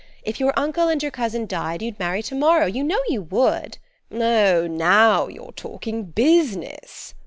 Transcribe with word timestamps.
If 0.23 0.39
your 0.39 0.51
uncle 0.57 0.87
and 0.87 0.99
your 1.03 1.11
cousin 1.11 1.45
died, 1.45 1.83
you'd 1.83 1.99
marry 1.99 2.23
to 2.23 2.33
morrow; 2.33 2.65
you 2.65 2.83
know 2.83 2.99
you 3.07 3.21
would." 3.21 3.77
"Oh, 4.11 4.65
now 4.65 5.27
you're 5.27 5.51
talking 5.51 6.05
business." 6.05 7.13